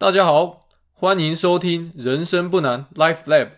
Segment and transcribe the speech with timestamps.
[0.00, 3.48] 大家好，欢迎收听《人生不难》Life Lab。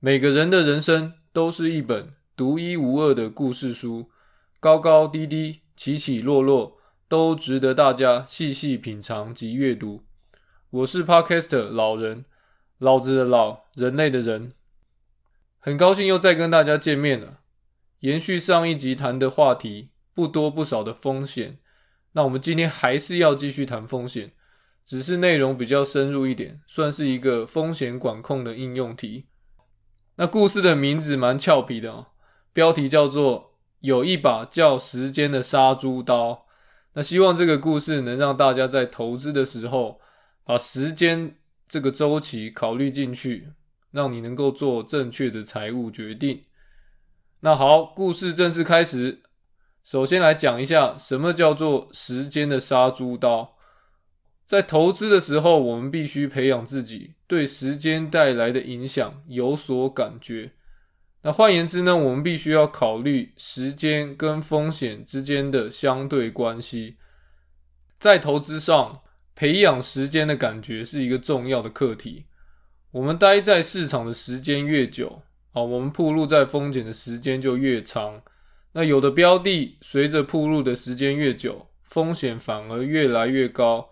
[0.00, 4.10] 每个人的人生都是一本独一无二的故事书，
[4.58, 6.75] 高高低低，起起落落，
[7.08, 10.02] 都值得大家细细品尝及阅读。
[10.70, 12.24] 我是 Podcaster 老人，
[12.78, 14.54] 老子的老，人类的人，
[15.60, 17.38] 很高兴又再跟大家见面了。
[18.00, 21.58] 延续上一集谈的话题，不多不少的风险，
[22.12, 24.32] 那我们今天还是要继续谈风险，
[24.84, 29.26] 只是内容比较深入一点，算是一个风险管控的应用题。
[30.16, 32.06] 那故事的名字蛮俏皮的哦，
[32.52, 36.45] 标题叫做“有一把叫时间的杀猪刀”。
[36.96, 40.00] 那希望这个故事能让大家在投资的时候，
[40.44, 41.36] 把时间
[41.68, 43.52] 这个周期考虑进去，
[43.90, 46.44] 让你能够做正确的财务决定。
[47.40, 49.20] 那好，故事正式开始。
[49.84, 53.56] 首先来讲一下什么叫做时间的杀猪刀。
[54.46, 60.52] 在投资的时候，我们必须培养自己对时间带来的影响有所感觉。
[61.26, 66.98] 那换言之呢，我们必须要考虑时间跟风险之间的相对关系。
[67.98, 69.00] 在投资上，
[69.34, 72.26] 培养时间的感觉是一个重要的课题。
[72.92, 78.22] 我们待在市场的时间越久，啊，我们铺路在风险的时间就越长。
[78.74, 83.88] 那有的标的随着铺路的时间越久，风险反而越来越高。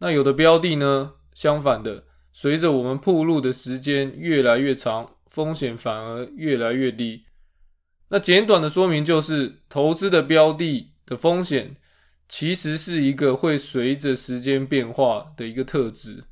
[0.00, 2.04] 那有的标的呢，相反的，
[2.34, 7.26] 随着我们铺路的时间越来越长，风险反而越来越低。
[8.08, 11.76] 那简短的说明就是，投资的标的的风险
[12.26, 16.24] 其实是一个会随着时间变化的一个特质。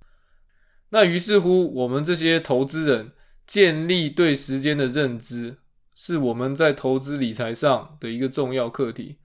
[0.89, 3.13] 那于是乎，我们这些投资人
[3.47, 5.59] 建立对时间的认知，
[5.95, 9.19] 是我们在投资理财上的一个重要课题。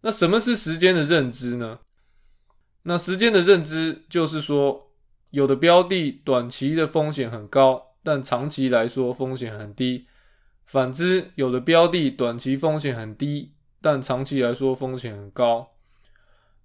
[0.00, 1.78] 那什么是时间的认知呢？
[2.82, 4.90] 那时间的认知就是说，
[5.30, 10.04] 有的标的短期的风险很高，但长期来说风险很低；
[10.66, 13.50] 反之，有的标的短期风险很低，
[13.80, 15.72] 但长期来说风险很高。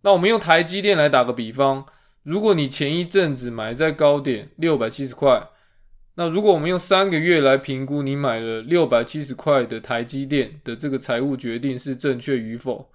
[0.01, 1.85] 那我们用台积电来打个比方，
[2.23, 5.49] 如果你前一阵子买在高点六百七十块，
[6.16, 12.91] 那如果我们用三个月来评估你买了六百七十块的台积电的这个财务决定是正确与否？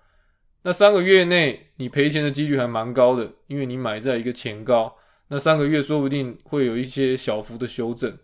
[0.63, 4.95] 那三个月内你赔钱的几率还蛮高的，因为你买在一个前高，
[5.29, 8.15] 那三个月说不定会有一些小幅的修正。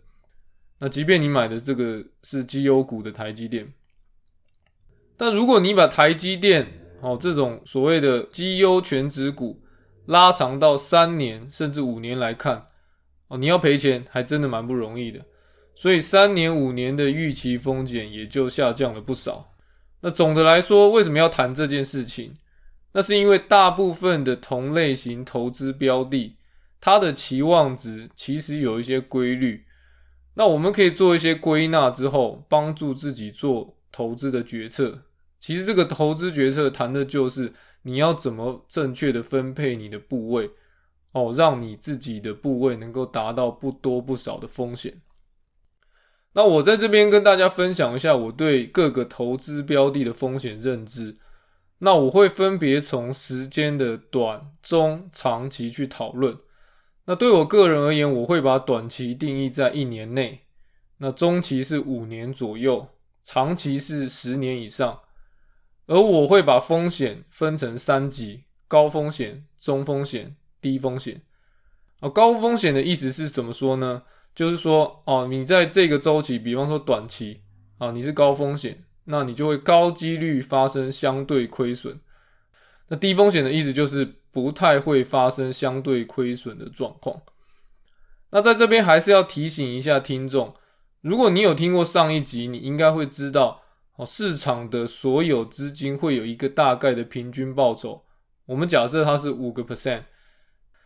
[0.83, 3.71] 那即便你买的这个是绩优股的台积电，
[5.15, 6.67] 但如果你把台积电
[7.01, 9.61] 哦这种所谓的绩优全值股
[10.07, 12.65] 拉长到三年甚至五年来看，
[13.27, 15.23] 哦你要赔钱还真的蛮不容易的。
[15.75, 19.53] 所以三年五年的预期风险也就下降了不少。
[20.01, 22.33] 那总的来说，为什么要谈这件事情？
[22.93, 26.37] 那是因为大部分的同类型投资标的，
[26.79, 29.65] 它的期望值其实有一些规律。
[30.33, 35.03] 那我们可以做一些归纳之后，帮助自己做投资的决策。
[35.39, 40.51] 其实这个投资决策谈的就是你要怎么正确的分配你的部位，
[41.11, 45.01] 哦，让你自己的部位能够达到不多不少的风险。
[46.33, 51.17] 那我在这边跟大家分享一下我对各个投资标的的风险认知。
[51.79, 56.37] 那我会分别从时间的短、中、长期去讨论。
[57.05, 60.41] 那对我个人而言，我会把短期定义在一年内，
[60.97, 62.87] 那中期是五年左右，
[63.23, 64.99] 长期是十年以上。
[65.87, 71.21] 而我会把风险分成三级：高风险、中风险、低风险。
[71.99, 74.03] 啊，高风险的意思是怎么说呢？
[74.33, 77.41] 就是说，哦，你在这个周期，比方说短期
[77.77, 81.99] 啊，你是高风险，那你就会高几率发生相对亏损。
[82.87, 87.21] 那低风险的意思就是不太会发生相对亏损的状况。
[88.31, 90.53] 那在这边还是要提醒一下听众，
[91.01, 93.61] 如果你有听过上一集，你应该会知道，
[93.97, 98.03] 哦，市场的所有资金会有一个大概的平均报酬。
[98.45, 100.03] 我们假设它是五个 percent。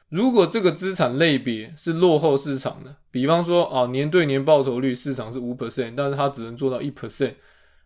[0.10, 7.34] 如果这个资产类别是落后市场的，比方说啊年对年报酬率市场是五 percent，但是它只能做到一 percent，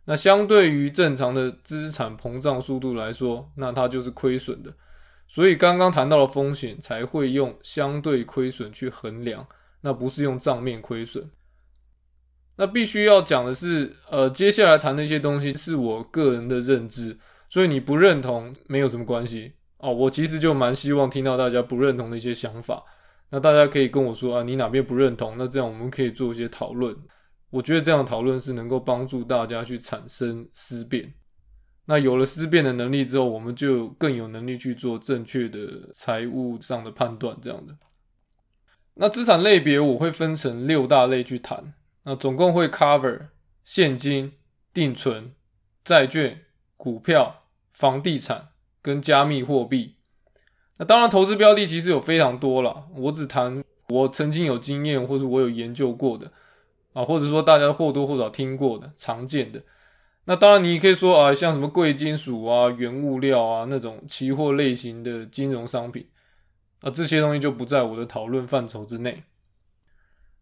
[0.06, 4.74] 那相对于正常的资产膨胀速度来说，那它就是亏损的。
[5.30, 9.48] 所以刚刚谈到了风险，才会用相对亏损去衡量，
[9.82, 11.30] 那不是用账面亏损。
[12.58, 17.18] 那必须要讲的是，呃，接下来谈的一些东西是我个人的认知，
[17.48, 19.54] 所以你不认同没有什么关系。
[19.78, 22.84] 哦，我其实就蛮希望听到大家不认同的一些想法。
[23.30, 25.36] 那大家可以跟我说啊，你哪边不认同？
[25.38, 26.94] 那这样我们可以做一些讨论。
[27.52, 31.14] 我觉得这样讨论是能够帮助大家去产生思辨。
[31.90, 37.36] 那有了思辨的能力之后，我们就更有能力去做正确的财务上的判断。
[37.42, 37.76] 这样的。
[38.94, 41.74] 那资产类别我会分成六大类去谈。
[42.04, 43.30] 那总共会 cover
[43.66, 44.34] 现金、
[44.72, 45.34] 定存、
[45.84, 46.42] 债券、
[46.78, 48.50] 股票、房地产
[48.84, 49.96] 跟加密货币。
[50.78, 52.88] 那当然，投资标的其实有非常多了。
[52.96, 56.32] 我只谈我曾经有经验或者我有研究过的
[56.94, 59.60] 啊，或者说大家或多或少听过的常见的。
[60.30, 66.08] 那当然，你也可以说啊，像什么贵金属啊、原物料啊那种期货类型的金融商品
[66.82, 69.24] 啊，这些东西就不在我的讨论范畴之内。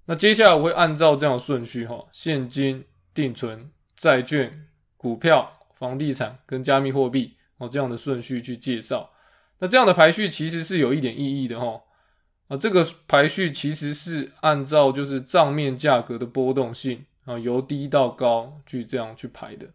[0.07, 4.67] 那接下来我会按照这样顺序哈：现金、定存、债券、
[4.97, 9.09] 股票、房地产跟加密货币哦这样的顺序去介绍。
[9.59, 11.81] 那这样的排序其实是有一点意义的哈，
[12.49, 19.65] 啊，这个排序其实是按照就是账面价格的波动性啊，由低到高去这样去排的。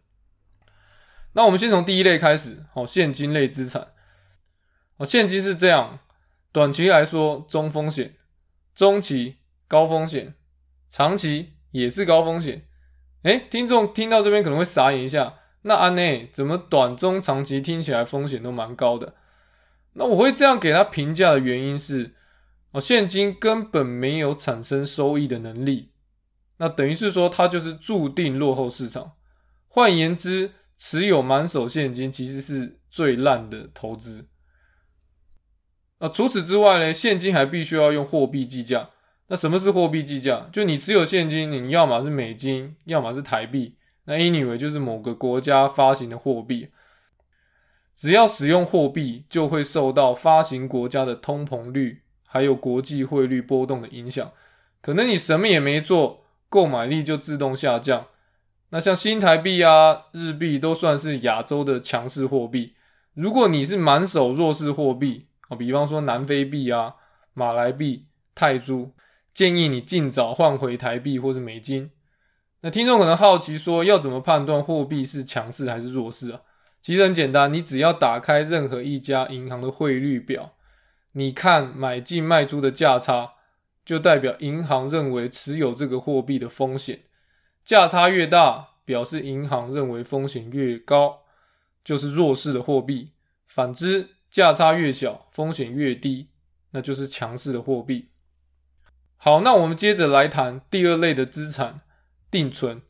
[1.33, 3.87] 那我们先从第一类开始，好，现金类资产，
[4.97, 5.99] 哦，现金是这样，
[6.51, 8.15] 短期来说中风险，
[8.75, 9.37] 中期
[9.67, 10.35] 高风险，
[10.89, 12.67] 长期也是高风险。
[13.23, 19.15] 诶，听众听到这边可能会傻眼一下，那安内怎么短中长期听起来风险都蛮高的？
[19.93, 22.13] 那我会这样给他评价的原因是，
[22.71, 25.91] 哦，现金根本没有产生收益的能力，
[26.57, 29.13] 那等于是说它就是注定落后市场。
[29.67, 30.51] 换言之，
[30.85, 34.27] 持有满手现金其实是最烂的投资。
[35.99, 38.89] 啊，除此之外呢，现金还必须要用货币计价。
[39.27, 40.49] 那什么是货币计价？
[40.51, 46.67] 就你持有现金，你要么是美金，要么是台币，那 anyway 就是某个国家发行的货币。
[47.95, 54.33] 只要使用货币，就会受到发行国家的通膨率，还有国际汇率波动的影响。
[54.81, 58.07] 可能你什么也没做，购买力就自动下降。
[58.73, 62.73] 那像新台币啊、日币都算是亚洲的强势货币。
[63.13, 66.95] 如果你是满手弱势货币啊，比方说南非币啊、
[67.35, 68.89] 马来币、泰铢，
[69.31, 71.91] 建议你尽早换回台币或者美金。
[72.61, 76.41] 那听众可能好奇说，要怎么判断货币是强势还是弱势啊？
[76.81, 80.53] 其实很简单，你只要打开任何一家银行的汇率表，
[81.11, 83.33] 你看买进卖出的价差，
[83.85, 87.01] 就代表银行认为持有这个货币的风险。
[87.63, 91.21] 价差越大，表示银行认为风险越高，
[91.83, 93.11] 就是弱势的货币。
[93.47, 96.29] 反之，价差越小，风险越低，
[96.71, 98.09] 那就是强势的货币。
[99.17, 101.81] 好，那我们接着来谈第二类的资产——
[102.31, 102.81] 定存。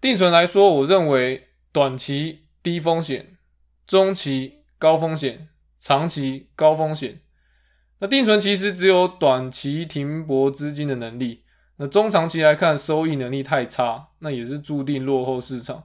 [0.00, 2.44] 定存来说，我认为短期。
[2.60, 3.38] 低风险、
[3.86, 5.48] 中期高风险、
[5.78, 7.22] 长期高风险。
[8.00, 11.44] 那定存其实只有短期停泊资金的能力，
[11.78, 15.82] 那中长期来看收益能力太差，那也是注定落后市场。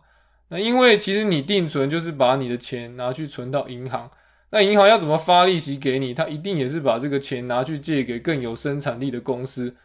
[0.49, 4.09] 那因为其实你定存就是把你的钱拿去存到银行，
[4.49, 6.13] 那银行要怎么发利息给你？
[6.13, 9.75] 它一定也是把这个钱拿去借给更有生产力的公司。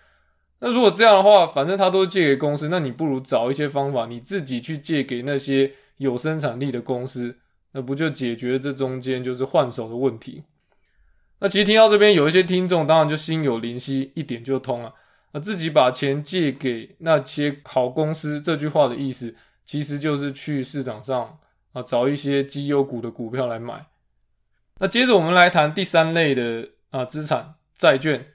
[0.60, 5.72] 那如果这样的话，反正他都借给公司，那你不如找一些方法，你自己去借给那些。
[5.99, 7.38] 有生产力的公司，
[7.72, 10.44] 那不就解决这中间就是换手的问题？
[11.40, 14.94] 那其实听到这边有一些听众，当然就心有灵犀，一点就通了。
[15.32, 21.38] 啊自己把钱借给那些好公司，这句话的意思其实就是去市场上
[21.73, 23.87] 啊找一些绩优股的股票来买。
[24.78, 28.35] 那接着我们来谈第三类的啊资产债券。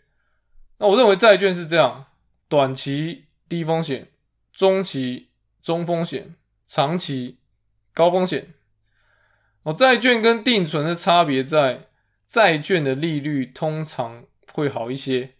[0.80, 2.08] 那我认为债券是这样：
[2.48, 4.10] 短期低风险，
[4.52, 5.30] 中期
[5.62, 6.36] 中风险，
[6.66, 7.38] 长期。
[7.96, 8.56] 高风险
[9.62, 11.90] 哦，债券跟定存的差别在
[12.26, 15.36] 债券的利率通常会好一些，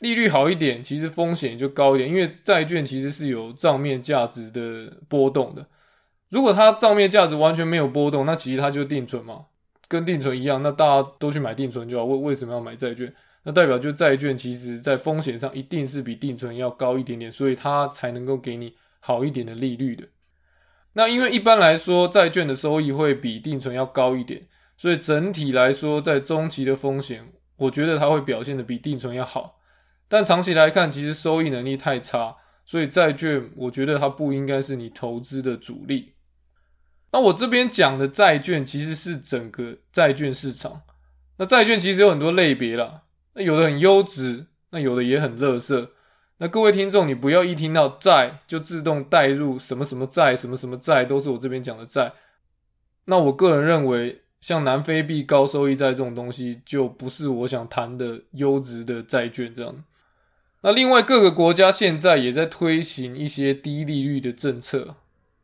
[0.00, 5.66] 利率好一点，其实风险就高一点，因为债券其实是有账面价值的波动的。
[6.30, 9.46] 如果它账面价值完全没有波动，那其实它就定存嘛，
[9.88, 12.04] 跟定存一样，那大家都去买定存就好。
[12.04, 13.12] 为为什么要买债券？
[13.44, 20.04] 那代表就债券其实在风险上一定是比定存要高一点点，所以它才能够给你好一点的利率的。
[20.92, 27.24] 那因为一般来说，债券的收益会比定存要高一点，所以整体来说，在中期的风险，
[27.56, 29.57] 我觉得它会表现的比定存要好。
[30.08, 36.14] 但长期来看，其实收益能力太差，所以债券我觉得它不应该是你投资的主力。
[37.12, 40.82] 那我这边讲的债券其实是整个债券市场。
[41.36, 43.02] 那债券其实有很多类别啦，
[43.34, 45.88] 那有的很优质，那有的也很垃圾。
[46.38, 52.12] 那各位听众，你不要一听到债就自动带入什么什么债、什么什么债，都是我这边讲的债。
[53.04, 59.84] 那我个人认为，像南非币高收益债这种东西，就不是我想谈的优质的债券这样。
[60.62, 64.96] 那另外各个国家现在也在推行一些低利率的政策，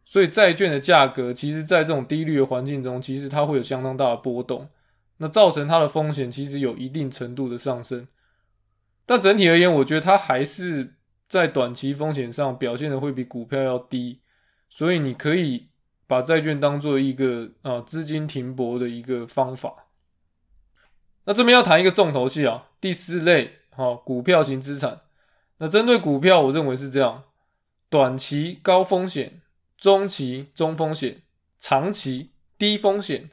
[0.04, 4.68] 所以债券的价格其实，在这种低率的环境中，其实它会有相当大的波动，
[5.18, 8.08] 那造成它的风险其实有一定程度的上升。
[9.06, 10.94] 但整体而言，我觉得它还是
[11.28, 14.20] 在短期风险上表现的会比股票要低，
[14.68, 15.68] 所以你可以
[16.06, 19.86] 把债券当做一个啊资金停泊的一个方法。
[21.26, 25.00] 那这边要谈一个重头戏啊，第四类好股票型资产。
[25.58, 27.24] 那针对股票，我认为是这样：
[27.88, 29.40] 短期高风险，
[29.76, 31.22] 中期中风险，
[31.60, 33.30] 长期低风险。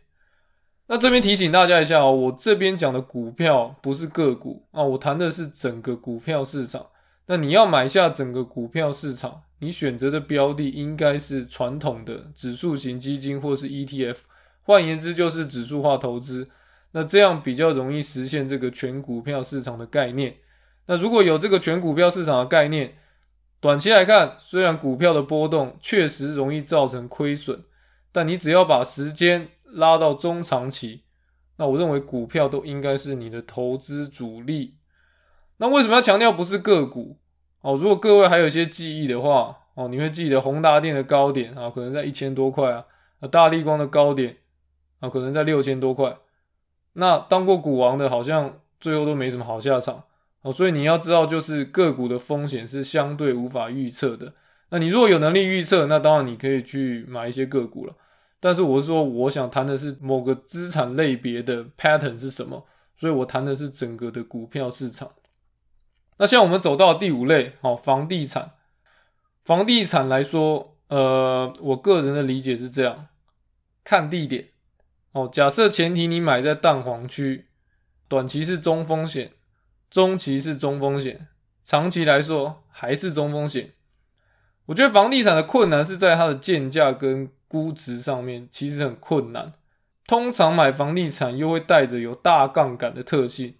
[0.88, 6.88] 那这边提醒大家一下哦，我这边讲的股票不是个股啊，我谈的是整个股票市场。
[7.28, 14.18] 那你要买下整个股票市场，你选择的标的应该是传统的指数型基金或是 ETF，
[14.64, 16.50] 换言之就是指数化投资。
[16.92, 20.38] 那这样比较容易实现这个全股票市场的概念。
[20.88, 22.96] 那如果有这个全股票市场的概念，
[23.60, 27.64] 短期来看，虽然股票的波动确实容易造成亏损，
[28.12, 31.04] 但你只要把时间拉到中长期，
[31.58, 34.76] 那我认为股票都应该是你的投资主力。
[35.58, 37.20] 那为什么要强调不是个股？
[37.62, 42.84] 哦，如果各位还有一些记忆的话，哦，你会记得宏达电的高点啊，可能在一千多块啊，
[43.20, 44.38] 啊，大力光的高点
[45.00, 46.18] 啊，可能在六千多块。
[46.94, 50.04] 那当过股王的，好像最后都没什么好下场。
[50.42, 54.34] 哦，所以你要知道，就是个股的风险是相对无法预测的。
[54.70, 57.94] 那你如果有能力预测，那当然你可以去买一些个股了。
[58.40, 65.12] 但是我是说，我想谈的是某个资产类别的 pattern 是什么，所以我谈的是整个的股票市场。
[66.18, 68.54] 那像我们走到第五类，哦，房地产。
[69.44, 73.08] 房地产来说，呃，我个人的理解是这样：
[73.84, 74.50] 看地点。
[75.12, 77.48] 哦，假设前提你买在蛋黄区，
[78.08, 79.32] 短期是中风险。
[79.89, 81.27] 中期是中风险，
[81.65, 83.74] 长期来说还是中风险。
[84.68, 89.51] 我觉得房地产的困难是在它的建价跟估值上面，其实很困难。
[90.08, 93.56] 通常买房地产又会带着有大杠杆的特性，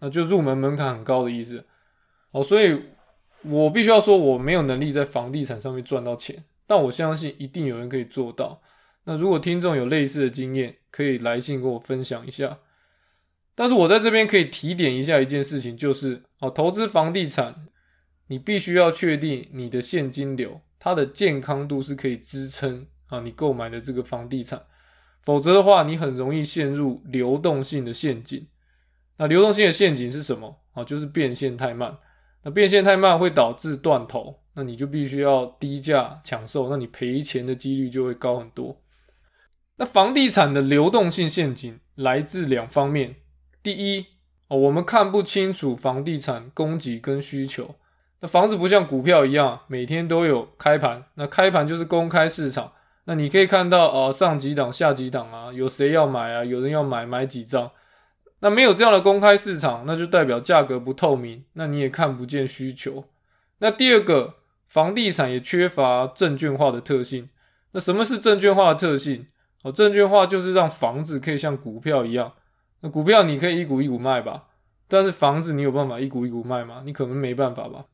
[0.00, 1.66] 那就入门门槛很高的意思。
[2.30, 2.84] 哦，所以
[3.42, 8.62] 我必须要说，我没有能力在房地产上面赚到钱，但我相信一定有人可以做到。
[9.04, 12.58] 那如果听众有类似的经验，可以来信跟我分享一下。
[13.54, 17.66] 但是我在这边可以提点一下一件事情，就是哦，投资房地产，
[18.28, 24.62] 你必须要确定你的现金流它的健康度是可以支撑啊你购买的这个房地产，
[25.22, 28.46] 否则的话，你很容易陷入流动性的陷阱。
[29.16, 30.84] 那流动性的陷阱是什么啊？
[30.84, 31.98] 就是变现太慢。
[32.44, 38.80] 那变现太慢会导致断头，那你就必须要低价抢售，那你赔钱的几率就会高很多。
[39.78, 43.16] 那房地产的流动性陷阱来自两方面。
[43.62, 44.06] 第一
[44.48, 47.76] 哦，我们看不清楚房地产供给跟需求。
[48.20, 51.04] 那房子不像股票一样，每天都有开盘。
[51.14, 52.72] 那开盘就是公开市场，
[53.04, 56.44] 那你可以看到啊，上几档、下几档啊，有谁要买啊？
[56.44, 57.70] 有人要买，买几张。
[58.40, 63.04] 那没有这样的公开市场，那就代表价格不透明，那你也看不见需求。
[63.58, 64.34] 那第二个，
[64.66, 67.28] 房地产也缺乏证券化的特性。
[67.72, 69.26] 那什么是证券化的特性？
[69.62, 72.32] 哦，证券化就是让房子可以像股票一样。
[72.80, 74.44] 那股票你可以一股一股卖吧，
[74.86, 76.82] 但是房子你有办法一股一股卖吗？
[76.84, 77.86] 你可能没办法吧。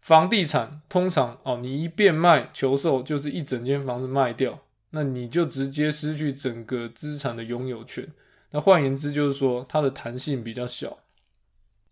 [0.00, 4.60] 房地产通常哦，你一变卖求售就是一整间房子卖掉，
[4.90, 8.06] 那你就直接失去整个资产的拥有权。
[8.50, 10.98] 那换言之就是说，它的弹性比较小。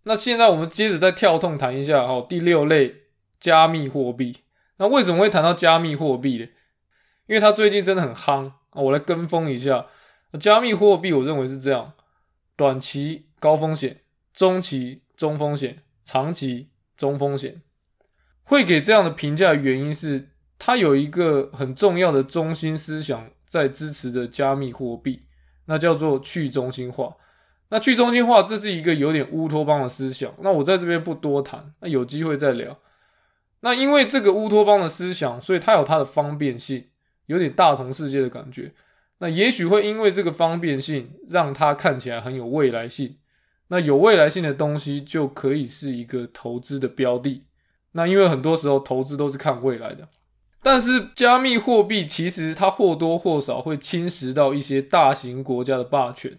[0.04, 2.94] 那现在我们接着再跳痛谈一下哦，第六类
[3.40, 4.38] 加密货币。
[4.76, 6.46] 那为什么会谈到加密货币呢？
[7.26, 9.86] 因为它最近真的很夯，我来跟风一下。
[10.40, 11.92] 加密货币我认为是这样。
[12.56, 14.02] 短期高风险，
[14.32, 17.62] 中期中风险，长期中风险，
[18.44, 25.26] 会给这样的评价原因是，它有一个很重要的中心思想在支持着加密货币，
[25.66, 27.16] 那叫做去中心化。
[27.70, 32.78] 那去中心化这是一个有点乌托邦的思想，那我在这边不多谈，那有机会再聊。
[33.60, 36.88] 那因为这个乌托邦的思想，所以它有它的方便性，
[37.26, 38.72] 有点大同世界的感觉。
[39.18, 43.16] 那也许会因为这个方便性，让它看起来很有未来性。
[43.68, 47.44] 那有未来性的东西就可以是一个投资的标的。
[47.92, 50.08] 那因为很多时候投资都是看未来的，
[50.62, 56.36] 但是加密货币其实它或多或少会侵蚀到一些大型国家的霸权。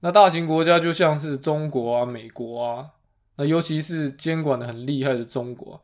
[0.00, 2.90] 那大型国家就像是中国啊、美国啊，
[3.36, 5.82] 那尤其是监管的很厉害的中国，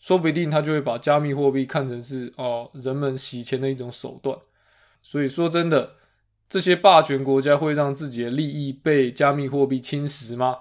[0.00, 4.36] 说不定他就会把加密货币看成是哦人们洗钱的一种手段。
[5.02, 5.92] 所以说真的，
[6.48, 10.56] 这些霸权国家会让自己的利益被加密货币侵蚀吗？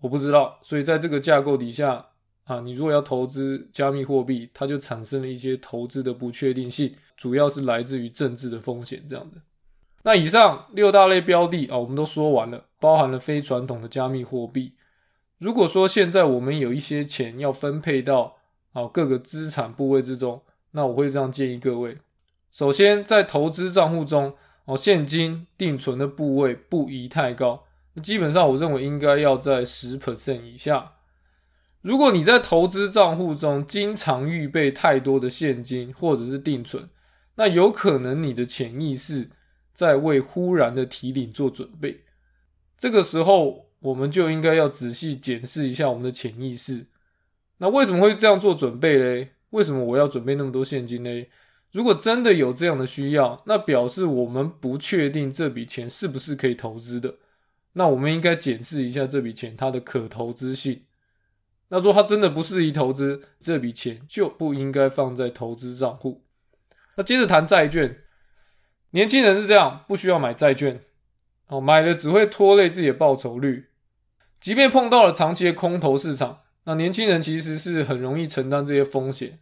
[0.00, 0.58] 我不知道。
[0.60, 2.06] 所以在这个架构底下
[2.44, 9.38] 啊，你如果要投资加密货币，它就产生了一些投资的不确定性，主要是来自于政治的风险这样的。
[10.02, 14.72] 那以上六大类标的啊，我们都说完了，包含了非传统的加密货币。
[15.38, 18.38] 如果说现在我们有一些钱要分配到
[18.72, 21.98] 好各个资产部位之中，那我会这样建议各位：
[22.50, 27.64] 首先在投资账户中哦，现金定存的部位不宜太高，
[28.02, 30.94] 基本上我认为应该要在十 percent 以下。
[31.82, 36.88] 如果你在投资账户中经常预备太多的现金或者是定存，
[37.36, 39.30] 那有可能你的潜意识。
[39.74, 42.02] 在为忽然的提领做准备，
[42.76, 46.88] 这个时候我们就应该要仔细检视一下我们的潜意识。
[47.62, 49.34] 那为什么会这样做准备嘞？
[49.50, 51.30] 为什么我要准备那么多现金嘞？
[51.70, 57.18] 如果真的有这样的需要，那表示我们不确定这笔钱是不是可以投资的。
[57.74, 60.82] 那我们应该检视一下这笔钱它的可投资性。
[61.68, 66.24] 那如果它真的不适宜投资，这笔钱就不应该放在投资账户。
[66.96, 67.98] 那接着谈债券。
[68.90, 70.80] 年轻人是这样，不需要买债券，
[71.46, 73.68] 哦，买了只会拖累自己的报酬率。
[74.40, 79.38] 即便碰到了长期的空头市场，那年轻人其实是很容易承担这些风险。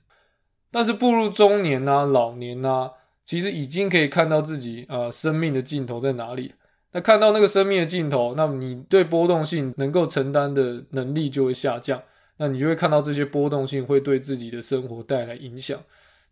[0.70, 2.90] 但是步入中年呐、老年呐，
[3.24, 6.54] 其实已经可以看到自己呃生命的尽头在哪里。
[6.92, 12.02] 那看到那个生命的尽头，那么你对波动性能够承担的能力就会下降。
[12.36, 15.78] 那你就会看到这些波动性会对自己的生活带来影响。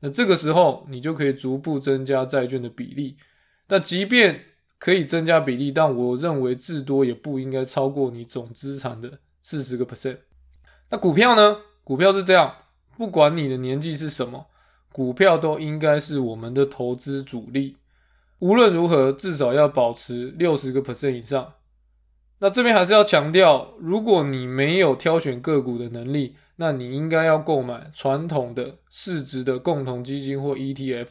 [0.00, 3.16] 那这个时候，你就可以逐步增加债券的比例。
[3.66, 4.40] 但即便
[4.78, 10.16] 可以增加比例，但我认为至多也不应该超过你总资产的四十个 percent。
[10.90, 11.58] 那股票呢？
[11.84, 12.54] 股票是这样，
[12.96, 14.46] 不管你的年纪是什么，
[14.92, 17.76] 股票都应该是我们的投资主力。
[18.38, 21.54] 无论如何，至少要保持六十个 percent 以上。
[22.40, 31.08] 那这边还是要强调，如果你没有挑选个股的能力，那你应该要购买传统的市值的共同基金或 ETF。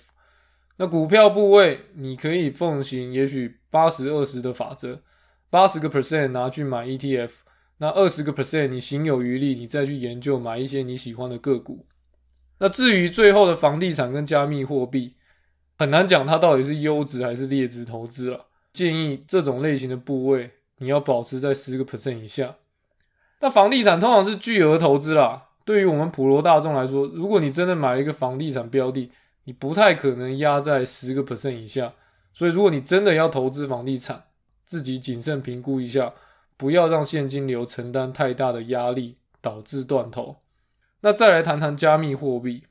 [0.78, 5.02] 那股票部位你可以奉行也许八十二十的法则，
[5.50, 7.32] 八十个 percent 拿去买 ETF，
[7.80, 11.86] 那二十个 percent 你行有余力，你再去研究买一些你喜欢的个股。
[12.60, 15.16] 那至于最后的房地产跟加密货币，
[15.78, 18.48] 很难讲它到底是优质还是劣质投资了。
[18.74, 22.56] 建议这种类型的部位你要保持在十个 percent 以下。
[23.40, 25.44] 那房地产通常是巨额投资啦。
[25.64, 29.12] 对于我们普罗大众来说，如果你真的买了一个房地产标的，
[29.44, 31.94] 你不太可能压在十个 percent 以下。
[32.34, 34.24] 所以，如果你真的要投资房地产，
[34.64, 36.14] 自己谨慎评估一下，
[36.58, 40.38] 不要让现金流承担太大的压力，导致断头。
[41.02, 42.64] 那再来谈谈加密货币。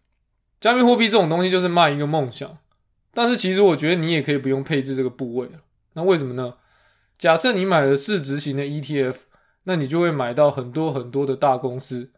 [0.61, 2.59] 加密货币这种东西就是卖一个梦想，
[3.15, 5.49] 但是其实我觉得你也可以不用配置这个部位
[5.95, 6.55] 那为什么呢？
[7.17, 9.21] 假设你买了市值型的 ETF。
[9.69, 12.13] 那你就会买到很多很多的大公司。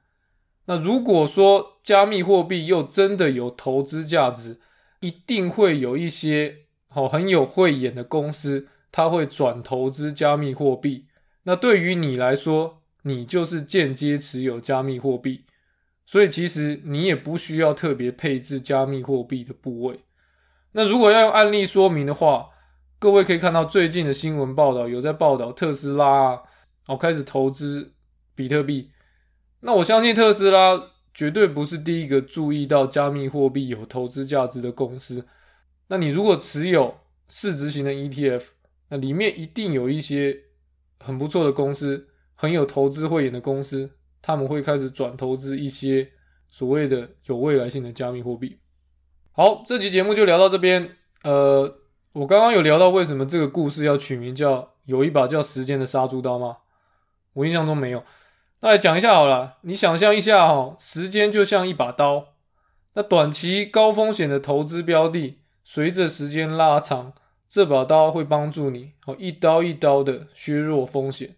[0.66, 4.60] 那如果说加密货币又真的有投资价值，
[5.00, 11.06] 一定会有一些好很有慧眼的公司，它会转投资加密货币。
[11.48, 15.46] 那对于你来说，你就是间接持有加密货币，
[16.04, 20.00] 所以其实你也不需要特别配置加密货币的部位。
[20.72, 22.50] 那如果要用案例说明的话，
[22.98, 26.42] 各位可以看到最近的新闻报道，有在报道特斯拉啊。
[26.86, 27.94] 哦，开始投资
[28.34, 28.90] 比特币，
[29.60, 30.78] 那我相信特斯拉
[31.14, 35.26] 绝对不是第一个注意到加密货币有投资价值的公司。
[35.86, 38.42] 那你如果持有市值型的 ETF，
[38.90, 40.44] 那里面一定有一些
[40.98, 46.10] 很不错的公司，很有投资慧眼的公司，他们会开始转投资一些
[46.48, 48.58] 所谓的有未来性的加密货币。
[49.32, 50.96] 好，这期节目就聊到这边。
[51.22, 51.78] 呃，
[52.12, 56.58] 我刚刚有聊到为什么这个故事要取名叫有一把叫时间的杀猪刀吗？
[57.34, 58.02] 我印象中没有，
[58.60, 59.58] 那来讲一下好了。
[59.60, 62.34] 你想象一下哈，时间就像一把刀，
[62.94, 67.12] 那短期高风险的投资标的，随着时间拉长，
[67.48, 71.36] 这把刀会帮助你哦，一刀一刀的削弱风险。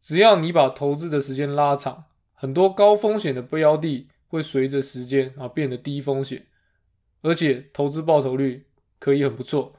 [0.00, 2.04] 只要你把投资的时间拉长，
[2.34, 6.46] 很多高风险的标的会随着时间啊变得低风险，
[7.22, 8.66] 而且投资报酬率
[8.98, 9.74] 可以很不错。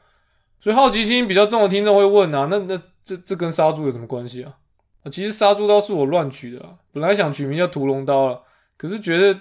[0.59, 4.57] 所以好奇心比较重的听众会问啊，那那这这跟杀猪有什么关系啊？
[5.03, 8.41] 啊其实杀猪刀是我乱取的啊，本来想取名叫屠龙刀了，
[8.75, 9.39] 可是觉得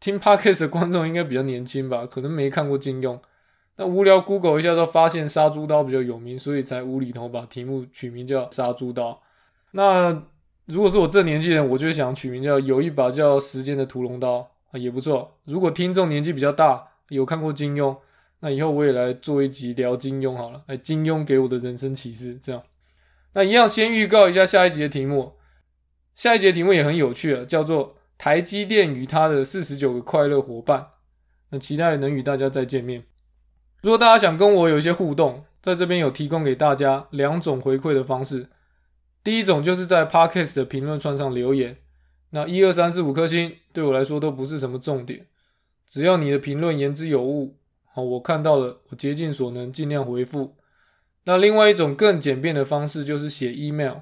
[0.00, 3.20] 听 podcast 的观众应该比较年轻吧，可能没看过金庸。
[3.76, 9.20] 那无聊 Google 一下，都发现杀猪刀比较有名，所以才无厘头把题目取名叫杀猪刀。
[9.72, 10.24] 那
[10.64, 15.38] 如果是我这年纪人，我就想取名叫有一把叫时间的屠龙刀啊，也不错。
[15.44, 17.96] 如果听众年纪比较大，有看过金庸，
[18.40, 22.62] 那以后我也来做一集聊金庸好了，哎，金庸给我的人生启示这样。
[23.34, 25.34] 那一样先预告一下下一集的题目，
[26.14, 30.88] 下一集的题目也很有趣啊，叫做台积电与它的四十九个快乐伙伴。
[31.50, 33.04] 那期待能与大家再见面。
[33.86, 38.48] 如果大家想跟我有一些互动，在这边有提供给大家两种回馈的方式。
[39.22, 41.76] 第一种就是在 Podcast 的评论串上留言，
[42.30, 45.26] 那一二三四五颗星对我来说都不是什么重点，
[45.86, 47.58] 只要你的评论言之有物，
[47.94, 50.56] 好，我看到了，我竭尽所能尽量回复。
[51.22, 53.98] 那另外一种更简便的方式就是写 email，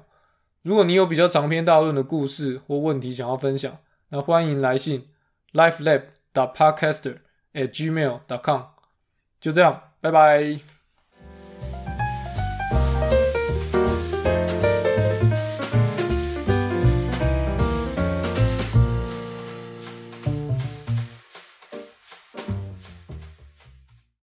[0.63, 3.77] 如果你有比较长篇大论的故事或问题想要分享，
[4.09, 5.09] 那欢迎来信
[5.53, 6.01] ：Lifelab、
[6.33, 7.17] Podcaster、
[7.53, 8.61] At Gmail.com
[9.45, 10.74] 就这样，拜拜。